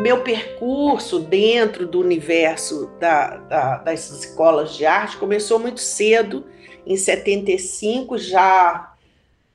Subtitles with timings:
[0.00, 6.46] meu percurso dentro do universo da, da, das escolas de arte começou muito cedo,
[6.86, 8.94] em 75, já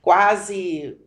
[0.02, 0.98] quase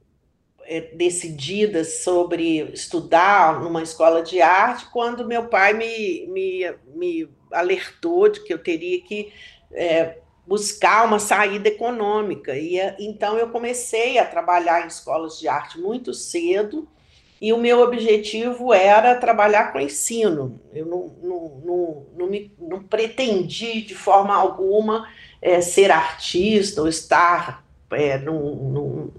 [0.63, 8.27] é, decidida sobre estudar numa escola de arte, quando meu pai me, me, me alertou
[8.27, 9.31] de que eu teria que
[9.71, 10.17] é,
[10.47, 12.57] buscar uma saída econômica.
[12.57, 16.87] E então eu comecei a trabalhar em escolas de arte muito cedo,
[17.39, 20.59] e o meu objetivo era trabalhar com ensino.
[20.73, 25.07] Eu não, não, não, não, me, não pretendi de forma alguma
[25.41, 29.11] é, ser artista ou estar é, num, num,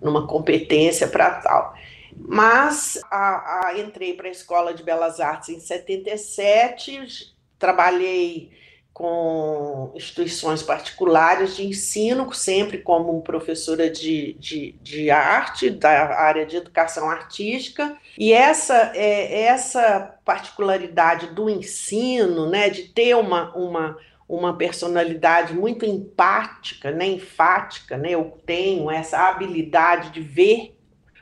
[0.00, 1.74] numa competência para tal.
[2.16, 8.50] Mas a, a, entrei para a Escola de Belas Artes em 77, trabalhei
[8.92, 16.56] com instituições particulares de ensino, sempre como professora de, de, de arte, da área de
[16.56, 23.96] educação artística, e essa, é, essa particularidade do ensino, né, de ter uma, uma,
[24.28, 30.76] uma personalidade muito empática, né, enfática, né, eu tenho essa habilidade de ver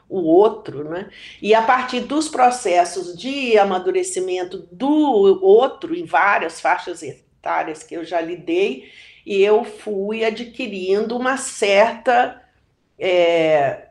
[0.08, 1.08] o outro, né?
[1.40, 4.90] E a partir dos processos de amadurecimento do
[5.40, 7.00] outro em várias faixas
[7.40, 8.90] etárias que eu já lidei,
[9.24, 12.42] e eu fui adquirindo uma certa
[12.98, 13.88] é,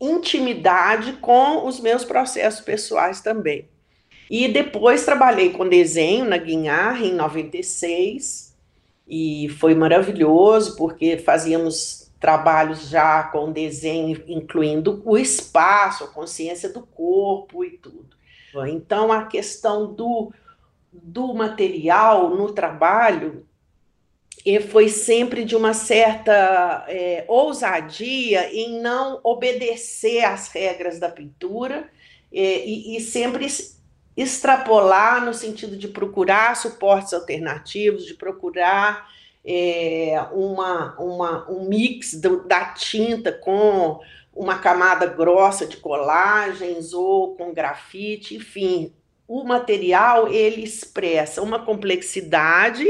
[0.00, 3.68] intimidade com os meus processos pessoais também.
[4.28, 8.56] E depois trabalhei com desenho na Guinhar em 96
[9.06, 16.82] e foi maravilhoso porque fazíamos trabalhos já com desenho incluindo o espaço, a consciência do
[16.84, 18.16] corpo e tudo.
[18.68, 20.32] Então a questão do
[21.02, 23.46] do material no trabalho
[24.44, 31.90] e foi sempre de uma certa é, ousadia em não obedecer às regras da pintura
[32.32, 33.46] é, e, e, sempre
[34.16, 39.08] extrapolar no sentido de procurar suportes alternativos, de procurar
[39.44, 44.00] é, uma, uma, um mix do, da tinta com
[44.32, 48.92] uma camada grossa de colagens ou com grafite, enfim,
[49.28, 52.84] o material ele expressa uma complexidade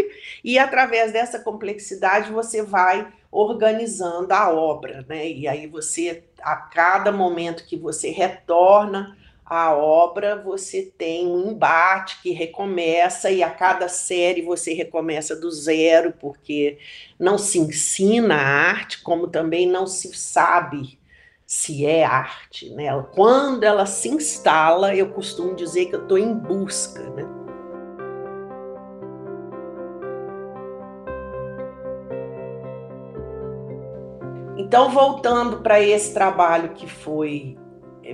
[0.45, 5.29] e através dessa complexidade você vai organizando a obra, né?
[5.31, 12.21] E aí você a cada momento que você retorna à obra, você tem um embate
[12.21, 16.79] que recomeça e a cada série você recomeça do zero, porque
[17.19, 20.99] não se ensina a arte, como também não se sabe
[21.47, 22.89] se é arte, né?
[23.15, 27.23] Quando ela se instala, eu costumo dizer que eu estou em busca, né?
[34.56, 37.56] Então, voltando para esse trabalho que foi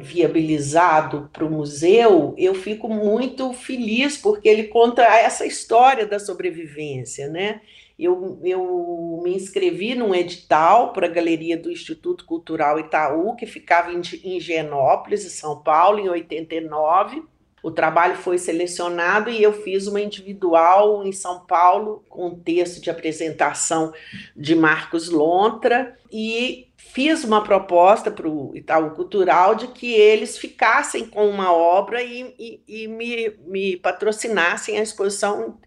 [0.00, 7.28] viabilizado para o museu, eu fico muito feliz porque ele conta essa história da sobrevivência,
[7.28, 7.60] né?
[8.04, 13.92] eu, eu me inscrevi num edital para a galeria do Instituto Cultural Itaú, que ficava
[13.92, 17.22] em, em Genópolis, em São Paulo, em 89.
[17.62, 22.80] O trabalho foi selecionado e eu fiz uma individual em São Paulo, com um texto
[22.80, 23.92] de apresentação
[24.36, 31.06] de Marcos Lontra, e fiz uma proposta para o Itaú Cultural de que eles ficassem
[31.06, 35.59] com uma obra e, e, e me, me patrocinassem a exposição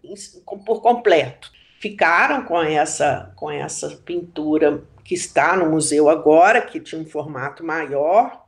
[0.64, 7.00] por completo ficaram com essa, com essa pintura que está no museu agora, que tinha
[7.00, 8.44] um formato maior.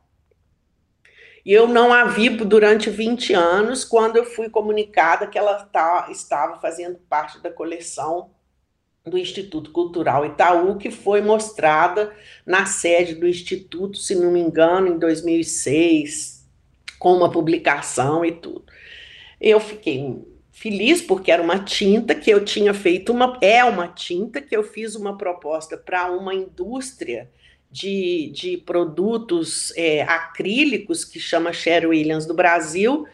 [1.45, 6.07] E eu não a vi durante 20 anos, quando eu fui comunicada que ela tá,
[6.11, 8.31] estava fazendo parte da coleção
[9.09, 12.13] do Instituto Cultural Itaú, que foi mostrada
[12.45, 16.47] na sede do Instituto, se não me engano, em 2006,
[16.97, 18.65] com uma publicação e tudo.
[19.39, 20.15] Eu fiquei
[20.51, 24.61] feliz porque era uma tinta que eu tinha feito uma é uma tinta que eu
[24.61, 27.29] fiz uma proposta para uma indústria
[27.71, 33.05] de, de produtos é, acrílicos que chama Sherwin Williams do Brasil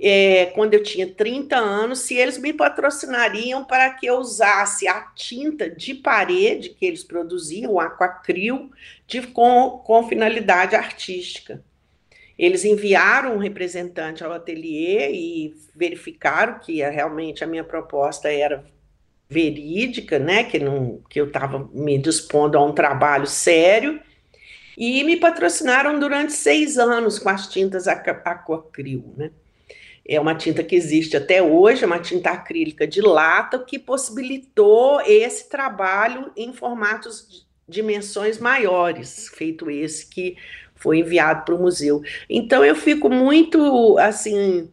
[0.00, 5.00] é, quando eu tinha 30 anos, se eles me patrocinariam para que eu usasse a
[5.14, 8.70] tinta de parede que eles produziam, o aquacril,
[9.06, 11.62] de, com, com finalidade artística.
[12.36, 18.64] Eles enviaram um representante ao ateliê e verificaram que realmente a minha proposta era
[19.28, 24.00] verídica, né, que, não, que eu estava me dispondo a um trabalho sério,
[24.76, 29.30] e me patrocinaram durante seis anos com as tintas Aquacril, né.
[30.06, 35.00] É uma tinta que existe até hoje, é uma tinta acrílica de lata, que possibilitou
[35.00, 40.36] esse trabalho em formatos de dimensões maiores, feito esse que
[40.74, 42.02] foi enviado para o museu.
[42.28, 44.70] Então eu fico muito assim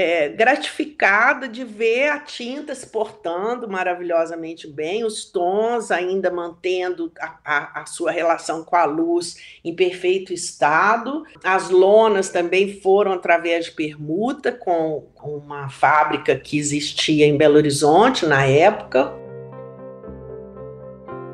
[0.00, 7.34] é, gratificada de ver a tinta se portando maravilhosamente bem, os tons ainda mantendo a,
[7.44, 11.24] a, a, sua relação com a luz em perfeito estado.
[11.42, 18.24] As lonas também foram através de permuta com uma fábrica que existia em Belo Horizonte
[18.24, 19.12] na época.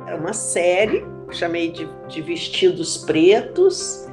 [0.09, 4.09] É uma série, chamei de, de vestidos pretos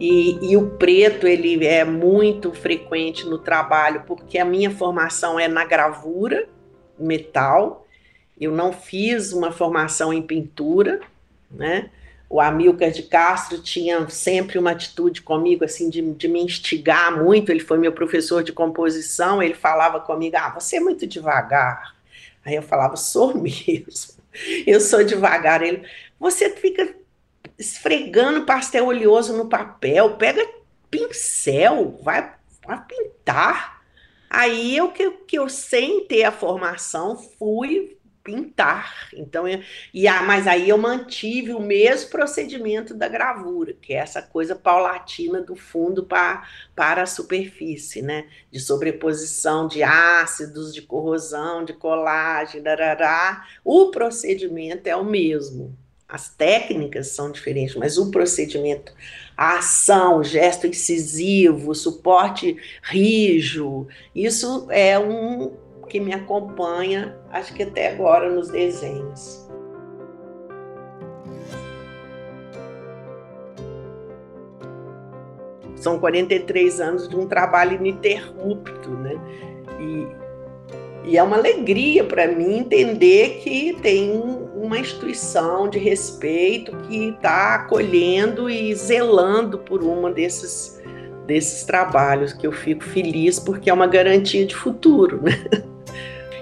[0.00, 5.46] e, e, o preto ele é muito frequente no trabalho porque a minha formação é
[5.46, 6.48] na gravura
[6.98, 7.86] metal.
[8.40, 11.00] Eu não fiz uma formação em pintura,
[11.50, 11.90] né?
[12.30, 17.50] O Amilcar de Castro tinha sempre uma atitude comigo assim de, de me instigar muito.
[17.50, 19.42] Ele foi meu professor de composição.
[19.42, 21.94] Ele falava comigo: "Ah, você é muito devagar".
[22.42, 24.14] Aí eu falava: "Sou mesmo.
[24.66, 25.60] Eu sou devagar".
[25.60, 25.82] Ele:
[26.18, 26.99] "Você fica
[27.58, 30.46] esfregando pastel oleoso no papel, pega
[30.90, 32.34] pincel, vai,
[32.66, 33.82] vai pintar.
[34.28, 39.08] Aí eu que, que eu sem ter a formação fui pintar.
[39.14, 39.60] Então, eu,
[39.92, 44.54] e ah, mas aí eu mantive o mesmo procedimento da gravura, que é essa coisa
[44.54, 48.28] paulatina do fundo pra, para a superfície, né?
[48.50, 53.46] De sobreposição de ácidos, de corrosão, de colagem, darará.
[53.64, 55.76] O procedimento é o mesmo.
[56.10, 58.92] As técnicas são diferentes, mas o procedimento,
[59.36, 65.52] a ação, o gesto incisivo, o suporte rijo, isso é um
[65.88, 69.48] que me acompanha, acho que até agora nos desenhos.
[75.76, 79.14] São 43 anos de um trabalho ininterrupto, né?
[81.04, 84.10] E, e é uma alegria para mim entender que tem
[84.60, 90.80] uma instituição de respeito que está acolhendo e zelando por uma desses,
[91.26, 95.22] desses trabalhos, que eu fico feliz porque é uma garantia de futuro.
[95.22, 95.32] Né?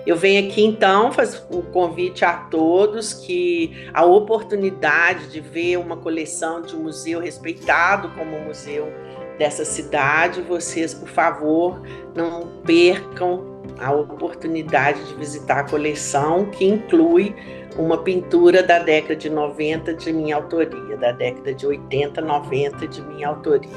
[0.05, 5.99] Eu venho aqui então fazer o convite a todos que a oportunidade de ver uma
[5.99, 8.91] coleção de um museu respeitado como o museu
[9.39, 11.83] dessa cidade, vocês, por favor,
[12.15, 17.35] não percam a oportunidade de visitar a coleção, que inclui
[17.77, 23.03] uma pintura da década de 90 de minha autoria, da década de 80, 90 de
[23.03, 23.71] minha autoria.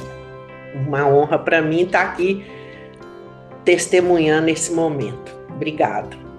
[0.74, 2.46] Uma honra para mim estar aqui
[3.64, 5.32] testemunhando esse momento.
[5.50, 6.31] Obrigada.